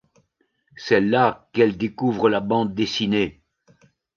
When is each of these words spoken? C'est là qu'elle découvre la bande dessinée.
C'est 0.75 0.99
là 0.99 1.47
qu'elle 1.53 1.77
découvre 1.77 2.27
la 2.27 2.39
bande 2.39 2.73
dessinée. 2.73 3.43